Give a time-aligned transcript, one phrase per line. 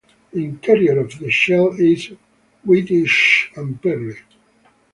[0.33, 2.07] The interior of the shell is
[2.63, 4.17] whitish and pearly.